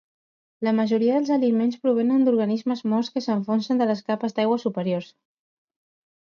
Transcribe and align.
La 0.67 0.71
majoria 0.77 1.17
dels 1.17 1.33
aliments 1.35 1.77
provenen 1.83 2.25
d'organismes 2.27 2.81
morts 2.95 3.13
que 3.17 3.23
s'enfonsen 3.27 3.83
de 3.85 3.89
les 3.91 4.03
capes 4.09 4.35
d'aigua 4.41 4.59
superiors. 4.65 5.13